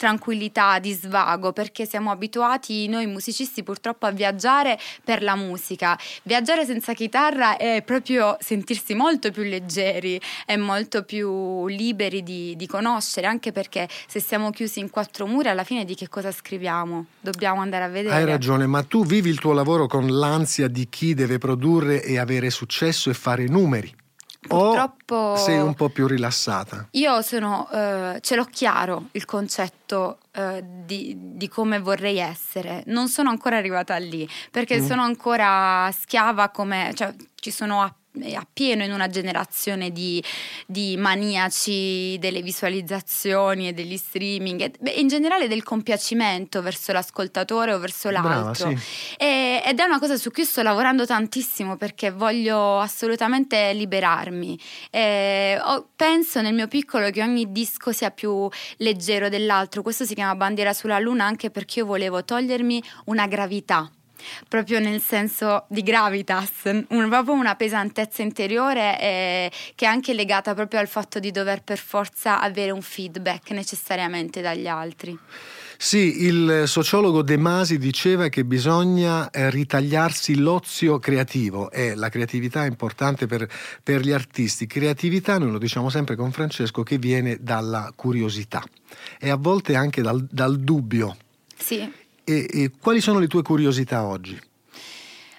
[0.00, 5.98] tranquillità, di svago, perché siamo abituati noi musicisti purtroppo a viaggiare per la musica.
[6.22, 12.66] Viaggiare senza chitarra è proprio sentirsi molto più leggeri e molto più liberi di, di
[12.66, 17.04] conoscere, anche perché se siamo chiusi in quattro mura alla fine di che cosa scriviamo?
[17.20, 18.14] Dobbiamo andare a vedere.
[18.14, 22.18] Hai ragione, ma tu vivi il tuo lavoro con l'ansia di chi deve produrre e
[22.18, 23.99] avere successo e fare numeri.
[24.40, 26.88] Purtroppo- O sei un po' più rilassata?
[26.92, 32.82] Io sono, eh, ce l'ho chiaro il concetto eh, di, di come vorrei essere.
[32.86, 34.86] Non sono ancora arrivata lì perché Mm.
[34.86, 37.94] sono ancora schiava come, cioè ci sono a,
[38.34, 40.22] appieno in una generazione di,
[40.66, 47.72] di maniaci delle visualizzazioni e degli streaming e beh, in generale del compiacimento verso l'ascoltatore
[47.72, 48.70] o verso Brava, l'altro.
[48.70, 49.14] sì.
[49.16, 54.58] E- ed è una cosa su cui sto lavorando tantissimo perché voglio assolutamente liberarmi.
[54.90, 59.82] E ho- penso nel mio piccolo che ogni disco sia più leggero dell'altro.
[59.82, 63.90] Questo si chiama Bandiera sulla Luna anche perché io volevo togliermi una gravità.
[64.48, 70.54] Proprio nel senso di gravitas, un- proprio una pesantezza interiore eh, che è anche legata
[70.54, 75.18] proprio al fatto di dover per forza avere un feedback necessariamente dagli altri.
[75.82, 82.64] Sì, il sociologo De Masi diceva che bisogna eh, ritagliarsi l'ozio creativo e la creatività
[82.64, 83.48] è importante per,
[83.82, 84.66] per gli artisti.
[84.66, 88.62] Creatività, noi lo diciamo sempre con Francesco, che viene dalla curiosità
[89.18, 91.16] e a volte anche dal, dal dubbio.
[91.56, 91.90] Sì,
[92.30, 94.38] E, e quali sono le tue curiosità oggi?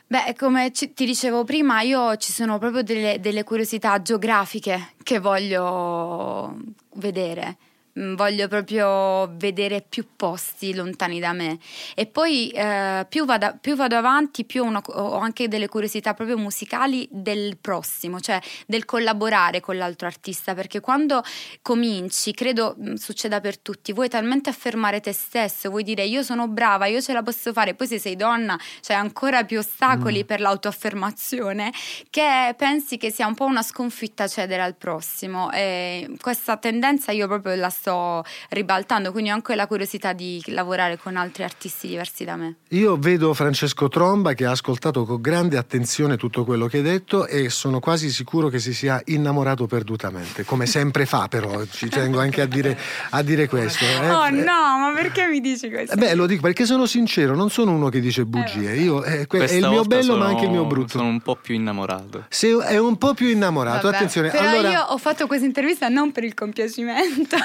[0.07, 5.19] Beh, come ci- ti dicevo prima, io ci sono proprio delle, delle curiosità geografiche che
[5.19, 6.53] voglio
[6.95, 7.55] vedere.
[7.99, 11.57] Mm, Voglio proprio vedere più posti lontani da me.
[11.95, 16.13] E poi eh, più, vado, più vado avanti, più ho una- ho anche delle curiosità
[16.13, 21.21] proprio musicali del prossimo, cioè del collaborare con l'altro artista, perché quando
[21.61, 26.47] cominci, credo mm, succeda per tutti, vuoi talmente affermare te stesso, vuoi dire io sono
[26.47, 30.39] brava, io ce la posso fare, poi se sei donna c'hai ancora più ostacoli per
[30.39, 31.71] l'autoaffermazione
[32.09, 35.51] che pensi che sia un po' una sconfitta cedere al prossimo.
[35.51, 40.39] E questa tendenza io proprio la sto sto ribaltando, quindi ho anche la curiosità di
[40.47, 42.57] lavorare con altri artisti diversi da me.
[42.69, 47.25] Io vedo Francesco Tromba che ha ascoltato con grande attenzione tutto quello che hai detto
[47.25, 52.19] e sono quasi sicuro che si sia innamorato perdutamente, come sempre fa però, ci tengo
[52.19, 52.77] anche a dire,
[53.09, 53.83] a dire questo.
[53.83, 54.09] eh.
[54.11, 55.95] Oh Eh, no, ma perché mi dici questo?
[55.95, 58.75] Beh, lo dico perché sono sincero, non sono uno che dice bugie.
[58.75, 60.97] Io, eh, que- è il mio bello, ma sono- anche il mio brutto.
[60.99, 62.25] Sono un po' più innamorato.
[62.29, 64.29] Se è un po' più innamorato, Vabbè, attenzione.
[64.29, 67.35] Però allora, io ho fatto questa intervista non per il compiacimento.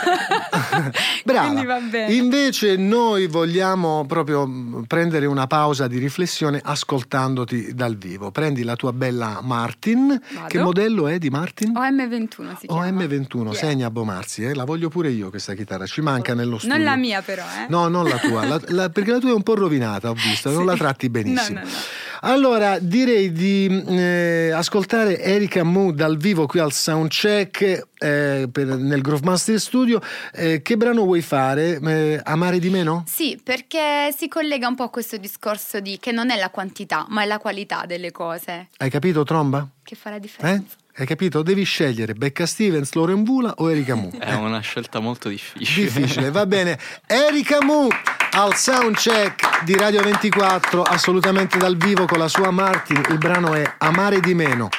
[1.25, 1.79] Brava.
[2.09, 8.31] Invece noi vogliamo proprio mh, prendere una pausa di riflessione ascoltandoti dal vivo.
[8.31, 10.09] Prendi la tua bella Martin.
[10.35, 10.47] Vado.
[10.47, 11.73] Che modello è di Martin?
[11.73, 12.87] OM21 si chiama.
[12.89, 13.53] OM21, Yeah.
[13.55, 14.55] segna Bomarzi, eh?
[14.55, 16.77] la voglio pure io questa chitarra, ci manca nello studio.
[16.77, 17.67] Non la mia però, eh.
[17.69, 20.51] No, non la tua, la- la- perché la tua è un po' rovinata, ho visto,
[20.51, 20.65] non Sì.
[20.67, 21.61] la tratti benissimo.
[21.61, 21.77] No, no, no.
[22.21, 27.61] Allora, direi di eh, ascoltare Erika Mu dal vivo qui al Soundcheck
[27.99, 30.01] eh, per- nel Groove Master Studio.
[30.33, 31.79] Eh, che brano vuoi fare?
[31.83, 33.05] Eh, Amare di meno?
[33.07, 37.05] Sì, perché si collega un po' a questo discorso di che non è la quantità,
[37.09, 39.67] ma è la qualità delle cose Hai capito, Tromba?
[39.83, 40.21] che fa la Eh?
[40.21, 40.77] differenza.
[40.99, 41.43] Hai capito?
[41.43, 44.13] Devi scegliere Becca Stevens, Loren Vula o Erika Mu.
[44.19, 45.83] È una scelta molto difficile.
[45.83, 46.79] Difficile, va bene.
[47.07, 47.87] Erika Mu
[48.31, 53.03] al soundcheck di Radio 24, assolutamente dal vivo con la sua Martin.
[53.11, 54.71] Il brano è Amare di meno.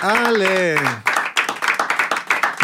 [0.00, 1.18] Ale!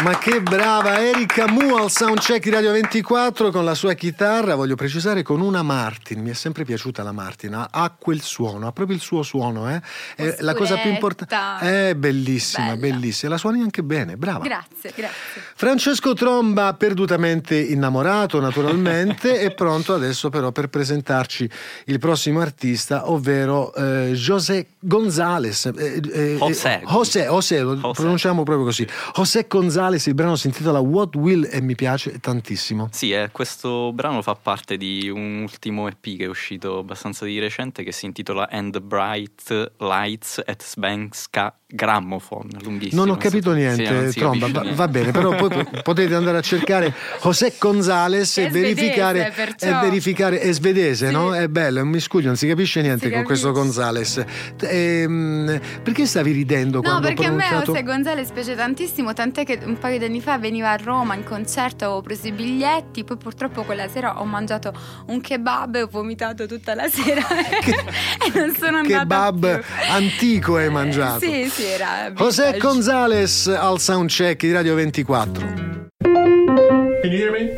[0.03, 4.75] Ma che brava Erika Mu al soundcheck di Radio 24 con la sua chitarra, voglio
[4.75, 8.71] precisare con una Martin, mi è sempre piaciuta la Martin, ha, ha quel suono, ha
[8.71, 9.81] proprio il suo suono, eh.
[10.15, 11.87] È la cosa più importante Oscuretta.
[11.89, 12.95] è bellissima, Bella.
[12.95, 14.43] bellissima, la suoni anche bene, brava.
[14.43, 15.41] Grazie, grazie.
[15.55, 21.49] Francesco Tromba, perdutamente innamorato naturalmente, è pronto adesso però per presentarci
[21.85, 25.71] il prossimo artista, ovvero eh, José González.
[25.75, 26.81] eh, eh, José.
[26.85, 27.93] José, José, lo José.
[27.99, 28.87] pronunciamo proprio così.
[29.15, 29.47] José
[29.87, 32.89] González, il brano si intitola What Will e mi piace tantissimo.
[32.91, 37.39] Sì, eh, questo brano fa parte di un ultimo EP che è uscito abbastanza di
[37.39, 43.03] recente che si intitola And the Bright Lights at Svenska Gramophone, lunghissimo.
[43.05, 44.77] Non ho capito Sì, niente, non si Tromba, va, niente.
[44.77, 50.39] va bene, però poi potete andare a cercare José González Che e verificare, e verificare,
[50.39, 51.13] è svedese, Sì.
[51.13, 51.33] no?
[51.35, 53.65] È bello, è un miscuglio, non si capisce niente Si con questo capisce.
[53.65, 54.25] González.
[54.61, 57.71] Ehm, perché stavi ridendo No, quando ho perché a me pronunciato?
[57.73, 61.13] José Gonzalez piace tantissimo, tant'è che un un paio di anni fa veniva a Roma
[61.13, 64.73] in concerto, avevo preso i biglietti, poi purtroppo quella sera ho mangiato
[65.07, 67.21] un kebab e ho vomitato tutta la sera
[67.61, 69.73] che, e non sono andata Kebab più.
[69.89, 71.23] antico hai mangiato.
[71.23, 72.11] Eh, sì, sì, era.
[72.11, 75.45] José Gonzalez al soundcheck di Radio 24.
[76.01, 77.57] Can you hear me?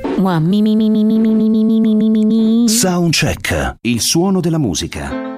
[2.67, 5.29] Soundcheck, il suono della musica.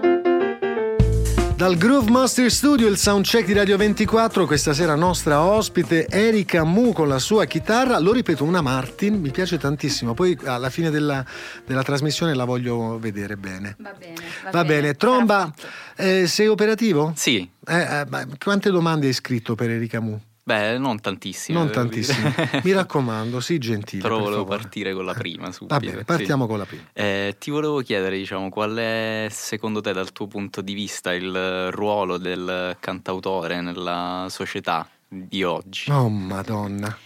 [1.72, 6.92] Dal Groove Master Studio, il soundcheck di Radio 24, questa sera nostra ospite Erika Mu
[6.92, 11.26] con la sua chitarra, lo ripeto, una Martin, mi piace tantissimo, poi alla fine della,
[11.66, 13.78] della trasmissione la voglio vedere bene.
[13.80, 14.16] Va bene,
[14.52, 15.50] Va bene, Tromba,
[15.96, 17.14] eh, sei operativo?
[17.16, 20.20] Sì, Eh, eh, ma quante domande hai scritto per Erika Mu?
[20.44, 21.58] Beh, non tantissime.
[21.58, 22.62] Non tantissime.
[22.64, 24.02] Mi raccomando, sii gentile.
[24.02, 24.62] Però per volevo favore.
[24.62, 25.74] partire con la prima subito.
[25.74, 26.04] Va bene, sì.
[26.06, 26.84] partiamo con la prima.
[26.94, 31.72] Eh, ti volevo chiedere, diciamo, qual è secondo te, dal tuo punto di vista, il
[31.72, 35.92] ruolo del cantautore nella società di oggi?
[35.92, 36.98] Oh, madonna.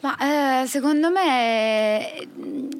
[0.00, 2.28] Ma eh, secondo me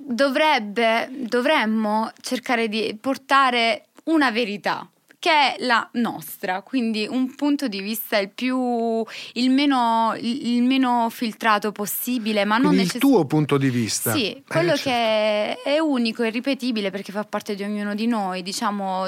[0.06, 4.86] dovrebbe, dovremmo cercare di portare una verità
[5.24, 11.08] che è la nostra, quindi un punto di vista il più il meno, il meno
[11.08, 14.12] filtrato possibile, ma non Quindi il necessariamente tuo punto di vista.
[14.12, 14.90] Sì, Eh, quello certo.
[14.90, 19.06] che è unico e ripetibile perché fa parte di ognuno di noi, diciamo,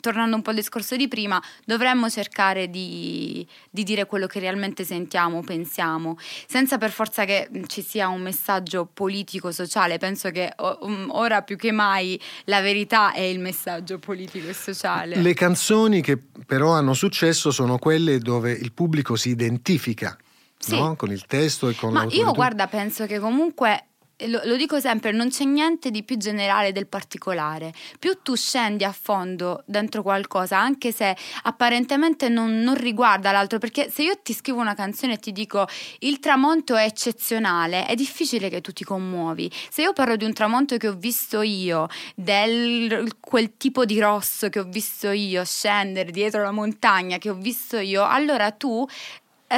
[0.00, 4.82] tornando un po' al discorso di prima, dovremmo cercare di, di dire quello che realmente
[4.82, 9.98] sentiamo, pensiamo, senza per forza che ci sia un messaggio politico, sociale.
[9.98, 15.14] Penso che ora più che mai la verità è il messaggio politico e sociale.
[15.14, 20.16] Le canzoni che però hanno successo sono quelle dove il pubblico si identifica
[20.58, 20.78] Sì.
[20.78, 20.96] no?
[20.96, 22.22] con il testo e con Ma l'autore.
[22.22, 23.88] io guarda, penso che comunque.
[24.26, 27.72] Lo, lo dico sempre, non c'è niente di più generale del particolare.
[27.98, 33.90] Più tu scendi a fondo dentro qualcosa, anche se apparentemente non, non riguarda l'altro, perché
[33.90, 35.66] se io ti scrivo una canzone e ti dico
[36.00, 39.50] il tramonto è eccezionale, è difficile che tu ti commuovi.
[39.68, 44.48] Se io parlo di un tramonto che ho visto io, del quel tipo di rosso
[44.48, 48.86] che ho visto io scendere dietro la montagna che ho visto io, allora tu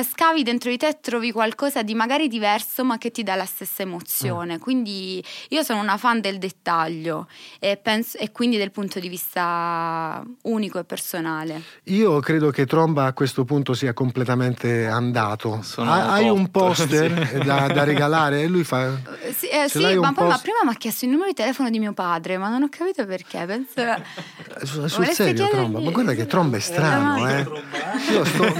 [0.02, 3.44] scavi dentro di te e trovi qualcosa di magari diverso ma che ti dà la
[3.46, 4.58] stessa emozione.
[4.58, 10.22] Quindi io sono una fan del dettaglio e, penso- e quindi del punto di vista
[10.42, 11.62] unico e personale.
[11.84, 15.62] Io credo che Tromba a questo punto sia completamente andato.
[15.76, 17.38] Ha- hai un poster sì.
[17.38, 18.42] da, da regalare?
[18.42, 18.92] E lui fa.
[19.64, 21.70] Eh, sì, eh, ma poi po' ma prima mi ha chiesto il numero di telefono
[21.70, 23.44] di mio padre, ma non ho capito perché.
[23.46, 23.80] Penso.
[23.80, 24.02] Eh,
[24.66, 25.80] Sul Voleste serio, chiedergli- Tromba?
[25.80, 28.12] Ma guarda che Tromba è strano, Eh, eh.
[28.12, 28.54] Io sto,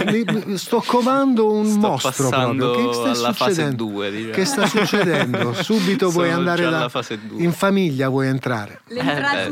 [0.47, 2.71] mi- sto comando un Sto mostro proprio.
[2.75, 3.85] Che sta alla fase succedendo?
[3.85, 4.33] 2, diciamo.
[4.33, 5.53] Che sta succedendo?
[5.63, 6.91] Subito vuoi andare da-
[7.27, 7.43] due.
[7.43, 8.81] in famiglia vuoi entrare?
[8.89, 9.43] L'entratura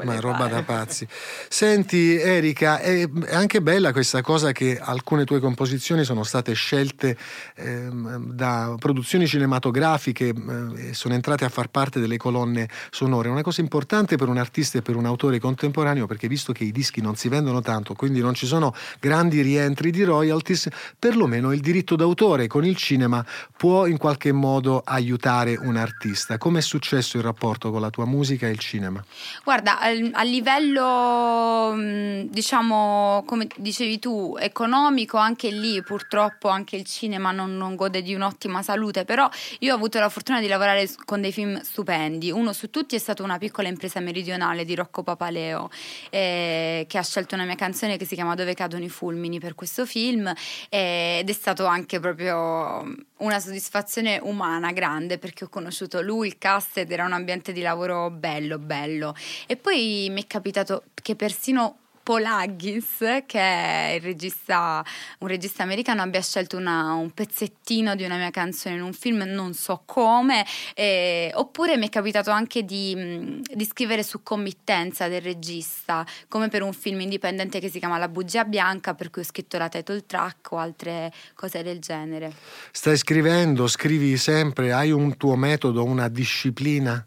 [0.00, 0.50] Eh, ma è roba fare.
[0.50, 1.06] da pazzi.
[1.48, 7.16] Senti Erika, è è anche bella questa cosa che alcune tue composizioni sono state scelte
[7.56, 13.28] ehm, da produzioni cinematografiche eh, sono entrate a far parte delle colonne sonore.
[13.28, 16.72] Una cosa importante per un artista e per un autore contemporaneo perché visto che i
[16.72, 21.60] dischi non si vendono tanto, quindi non ci sono grandi rientri di royalties, perlomeno il
[21.60, 23.24] diritto d'autore con il cinema
[23.56, 26.38] può in qualche modo aiutare un artista.
[26.38, 29.04] Come è successo il rapporto con la tua musica e il cinema?
[29.44, 37.30] Guarda, a livello, mh, diciamo, come dicevi tu, economico, anche lì purtroppo anche il cinema
[37.32, 39.28] non, non gode di un'ottima salute, però
[39.60, 42.30] io ho avuto la fortuna di lavorare s- con dei film stupendi.
[42.30, 45.70] Uno su tutti è stato una piccola impresa meridionale di Rocco Papaleo,
[46.10, 49.54] eh, che ha scelto una mia canzone che si chiama Dove cadono i fulmini per
[49.54, 50.32] questo film
[50.68, 52.84] eh, ed è stato anche proprio
[53.18, 57.60] una soddisfazione umana grande perché ho conosciuto lui, il cast ed era un ambiente di
[57.60, 59.14] lavoro bello, bello.
[59.46, 64.84] E poi mi è capitato che persino Paul Huggins, che è regista,
[65.18, 69.22] un regista americano, abbia scelto una- un pezzettino di una mia canzone in un film,
[69.22, 75.20] non so come, eh, oppure mi è capitato anche di, di scrivere su committenza del
[75.20, 79.24] regista, come per un film indipendente che si chiama La bugia bianca, per cui ho
[79.24, 82.32] scritto la title track o altre cose del genere.
[82.72, 87.06] Stai scrivendo, scrivi sempre, hai un tuo metodo, una disciplina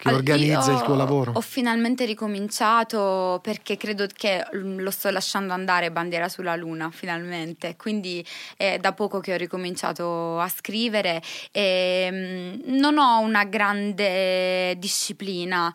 [0.00, 1.32] che All- organizza il tuo lavoro?
[1.34, 7.76] Ho finalmente ricominciato perché credo che mm, lo sto lasciando andare bandiera sulla luna, finalmente.
[7.76, 8.24] Quindi
[8.56, 15.72] è da poco che ho ricominciato a scrivere e mm, non ho una grande disciplina.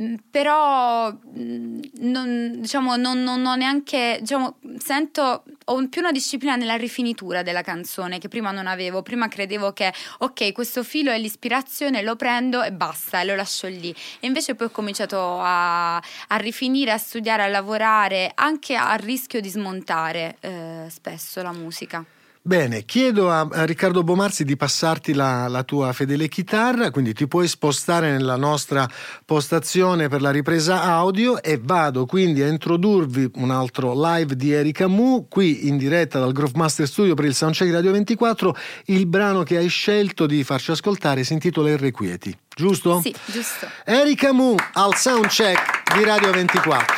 [0.00, 6.76] mm, Però non, diciamo, non, non ho neanche diciamo, sento ho più una disciplina nella
[6.76, 9.02] rifinitura della canzone che prima non avevo.
[9.02, 13.66] Prima credevo che ok, questo filo è l'ispirazione, lo prendo e basta, e lo lascio
[13.66, 13.94] lì.
[14.20, 19.40] E invece poi ho cominciato a, a rifinire, a studiare, a lavorare, anche a rischio
[19.40, 22.04] di smontare eh, spesso la musica.
[22.46, 27.26] Bene, chiedo a, a Riccardo Bomarzi di passarti la, la tua fedele chitarra, quindi ti
[27.26, 28.88] puoi spostare nella nostra
[29.24, 34.86] postazione per la ripresa audio e vado quindi a introdurvi un altro live di Erika
[34.86, 38.56] Mu, qui in diretta dal Groove Master Studio per il Soundcheck Radio 24.
[38.84, 43.00] Il brano che hai scelto di farci ascoltare si intitola Irrequieti, giusto?
[43.00, 43.66] Sì, giusto.
[43.84, 46.94] Erika Mu al Soundcheck di Radio 24.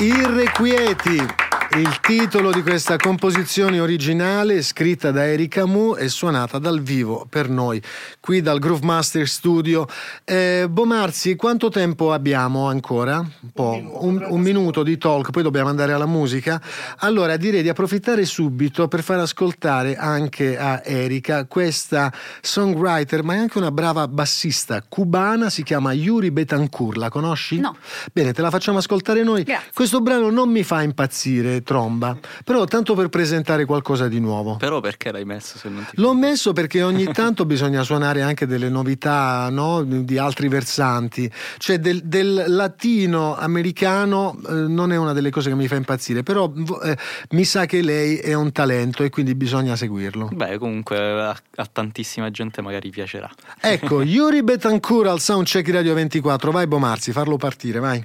[0.00, 1.26] Irrequieti,
[1.74, 7.48] il titolo di questa composizione originale scritta da Erika Mu e suonata dal vivo per
[7.48, 7.80] noi
[8.20, 9.86] qui dal Groove Master Studio.
[10.24, 13.18] Eh, Bomarzi, quanto tempo abbiamo ancora?
[13.18, 16.60] Un po', un, un minuto di talk, poi dobbiamo andare alla musica.
[16.98, 23.38] Allora direi di approfittare subito per far ascoltare anche a Erika questa songwriter, ma è
[23.38, 27.60] anche una brava bassista cubana, si chiama Yuri Betancourt, la conosci?
[27.60, 27.76] No.
[28.12, 29.42] Bene, te la facciamo ascoltare noi.
[29.42, 29.70] Grazie.
[29.72, 34.56] Questo brano non mi fa impazzire, tromba, però tanto per presentare qualcosa di nuovo.
[34.56, 38.46] Però perché l'hai messo se non ti L'ho messo perché ogni tanto bisogna suonare anche
[38.46, 39.82] delle novità no?
[39.82, 45.56] di altri versanti, cioè del, del latino americano eh, non è una delle cose che
[45.56, 46.96] mi fa impazzire, però eh,
[47.30, 50.30] mi sa che lei è un talento e quindi bisogna seguirlo.
[50.32, 53.30] Beh, comunque a, a tantissima gente magari piacerà.
[53.60, 58.04] Ecco, Yuri Betancourt al Soundcheck Radio 24, vai Bomarzi, farlo partire, vai.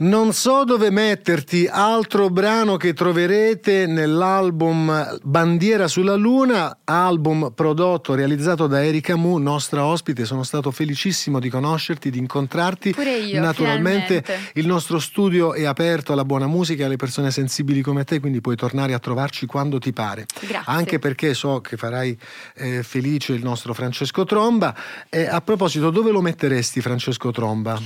[0.00, 8.68] Non so dove metterti, altro brano che troverete nell'album Bandiera sulla Luna, album prodotto, realizzato
[8.68, 10.24] da Erika Mu, nostra ospite.
[10.24, 12.92] Sono stato felicissimo di conoscerti, di incontrarti.
[12.92, 14.60] Pure io, Naturalmente finalmente.
[14.60, 18.40] il nostro studio è aperto alla buona musica e alle persone sensibili come te, quindi
[18.40, 20.26] puoi tornare a trovarci quando ti pare.
[20.38, 20.62] Grazie.
[20.72, 22.16] Anche perché so che farai
[22.54, 24.72] eh, felice il nostro Francesco Tromba.
[25.08, 27.76] E a proposito, dove lo metteresti Francesco Tromba?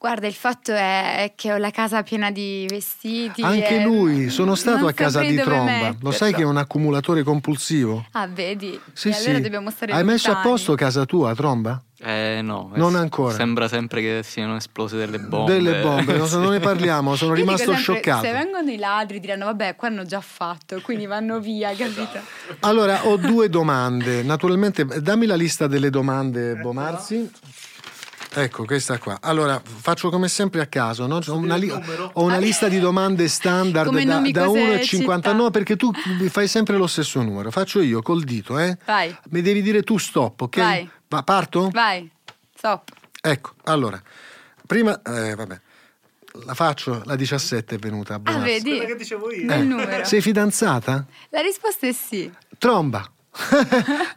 [0.00, 3.42] Guarda, il fatto è che ho la casa piena di vestiti.
[3.42, 5.58] Anche e lui, sono stato non a casa di Tromba.
[5.60, 6.10] Lo metterlo.
[6.12, 8.06] sai che è un accumulatore compulsivo?
[8.12, 8.80] Ah, vedi?
[8.94, 9.26] Sì, e sì.
[9.28, 11.82] allora dobbiamo stare Hai messo a posto casa tua, Tromba?
[12.02, 13.34] Eh no, eh, Non s- ancora.
[13.34, 15.52] Sembra sempre che siano esplose delle bombe.
[15.52, 18.24] Delle bombe, non, non ne parliamo, sono Io rimasto sempre, scioccato.
[18.24, 22.18] Se vengono i ladri diranno vabbè qua hanno già fatto, quindi vanno via, capito?
[22.60, 24.22] Allora, ho due domande.
[24.22, 27.30] Naturalmente, dammi la lista delle domande, Bomarzi.
[28.32, 29.18] Ecco, questa qua.
[29.20, 31.18] Allora, faccio come sempre a caso, no?
[31.26, 34.84] Ho una, li- ho una lista di domande standard da, da cose, 1 a 50.
[34.84, 35.32] città.
[35.32, 37.50] No, perché tu mi fai sempre lo stesso numero.
[37.50, 38.78] Faccio io col dito, eh?
[38.86, 39.16] Vai.
[39.30, 40.56] Mi devi dire tu stop, ok?
[40.58, 40.90] Vai.
[41.08, 41.70] Va, parto?
[41.72, 42.08] Vai,
[42.54, 42.90] stop.
[43.20, 44.00] Ecco, allora,
[44.64, 45.60] prima, eh, vabbè,
[46.44, 48.70] la faccio, la 17 è venuta a Ah, vedi?
[48.70, 49.62] Quella che dicevo io.
[49.64, 50.04] Numero.
[50.04, 51.04] Sei fidanzata?
[51.30, 52.30] La risposta è sì.
[52.58, 53.10] Tromba.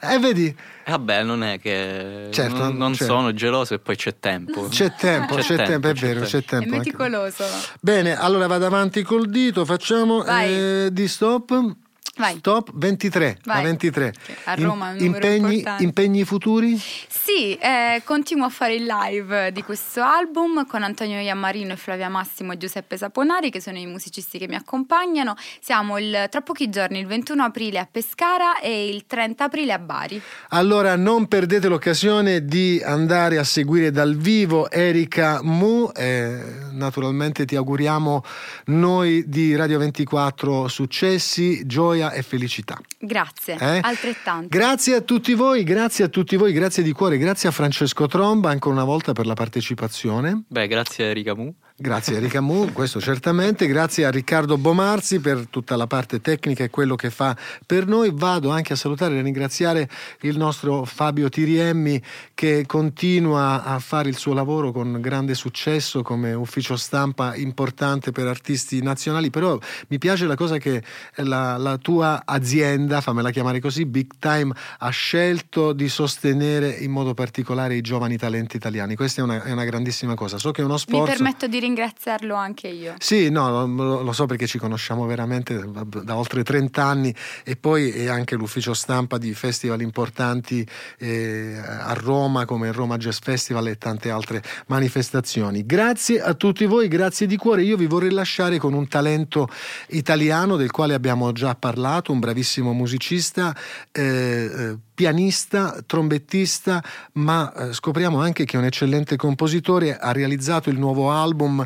[0.02, 0.48] E vedi,
[0.86, 3.14] Eh, Vabbè, non è che Certo, non, non certo.
[3.14, 4.68] sono geloso e poi c'è tempo.
[4.68, 6.74] c'è tempo, c'è, C'è tempo, è tempo, vero, c'è c'è tempo.
[6.74, 7.44] è anche- meticoloso.
[7.80, 11.76] Bene, allora vado avanti col dito, facciamo eh, di stop.
[12.16, 12.38] Vai.
[12.38, 13.40] Stop 23.
[13.44, 13.64] La Vai.
[13.64, 14.12] 23.
[14.12, 16.78] Che a Roma impegni, impegni futuri?
[16.78, 22.10] Sì, eh, continuo a fare il live di questo album con Antonio Iammarino e Flavia
[22.10, 25.36] Massimo e Giuseppe Saponari che sono i musicisti che mi accompagnano.
[25.60, 29.80] Siamo il- tra pochi giorni, il 21 aprile a Pescara e il 30 aprile a
[29.80, 30.22] Bari.
[30.50, 35.90] Allora non perdete l'occasione di andare a seguire dal vivo Erika Mu.
[35.96, 36.42] eh,
[36.74, 38.24] naturalmente ti auguriamo
[38.66, 42.78] noi di Radio 24 successi, gioia e felicità.
[43.00, 43.80] Grazie, Eh?
[43.82, 44.48] altrettanto.
[44.50, 48.50] Grazie a tutti voi, grazie a tutti voi, grazie di cuore, grazie a Francesco Tromba
[48.50, 50.44] ancora una volta per la partecipazione.
[50.48, 51.54] Beh, grazie a Erika Mu.
[51.76, 56.70] Grazie Erika Mu, questo certamente, grazie a Riccardo Bomarzi per tutta la parte tecnica e
[56.70, 58.12] quello che fa per noi.
[58.14, 59.90] Vado anche a salutare e ringraziare
[60.22, 62.00] il nostro Fabio Tiriemmi
[62.36, 68.28] che continua a fare il suo lavoro con grande successo come ufficio stampa importante per
[68.28, 69.58] artisti nazionali, però
[69.88, 70.84] mi piace la cosa che
[71.16, 77.16] la, la tua azienda, fammela chiamare così, Big Time, ha scelto di sostenere in modo
[77.16, 78.96] particolare i giovani talenti italiani.
[78.96, 80.38] Questa è una, è una grandissima cosa.
[80.38, 81.12] So che è uno Mi sforzo.
[81.12, 82.96] permetto di ringraziarlo anche io.
[83.00, 85.64] Sì, no, lo, lo so perché ci conosciamo veramente
[86.04, 90.68] da, oltre 30 anni e poi è anche l'ufficio stampa di festival importanti
[91.00, 95.66] eh, a Roma come il Roma Jazz Festival e tante altre manifestazioni.
[95.66, 97.64] Grazie a tutti voi, grazie di cuore.
[97.64, 99.48] Io vi vorrei lasciare con un talento
[99.90, 103.56] italiano del quale abbiamo già parlato, un bravissimo musicista.
[103.92, 106.82] eh, eh, pianista, trombettista,
[107.14, 111.62] ma eh, scopriamo anche che è un eccellente compositore, ha realizzato il nuovo album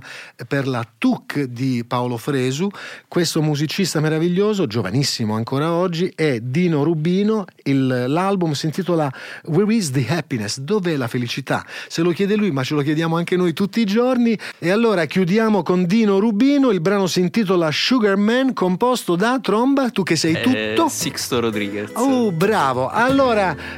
[0.48, 2.68] per la TUC di Paolo Fresu.
[3.08, 7.46] Questo musicista meraviglioso, giovanissimo ancora oggi, è Dino Rubino.
[7.62, 9.12] Il- l'album si intitola
[9.46, 10.58] Where is the happiness?
[10.58, 11.64] Dov'è la felicità?
[11.88, 14.36] Se lo chiede lui, ma ce lo chiediamo anche noi tutti i giorni.
[14.58, 16.72] E allora chiudiamo con Dino Rubino.
[16.72, 19.92] Il brano si intitola Sugar Man, composto da Tromba.
[19.92, 20.42] Tu che sei Eh,
[20.74, 20.90] tutto.
[20.90, 21.92] Sixto Rodriguez.
[21.94, 22.90] Oh, bravo!
[22.90, 23.26] Allora,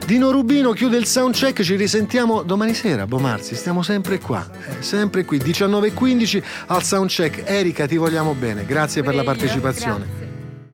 [0.05, 5.25] Dino Rubino chiude il soundcheck, ci risentiamo domani sera, Bomarzi, stiamo sempre qua, eh, sempre
[5.25, 7.49] qui, 19.15 al soundcheck.
[7.49, 10.28] Erika, ti vogliamo bene, grazie per la partecipazione.